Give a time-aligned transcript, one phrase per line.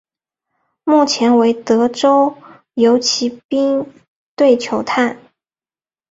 [0.83, 2.35] 目前为德州
[2.73, 3.85] 游骑兵
[4.35, 5.19] 队球探。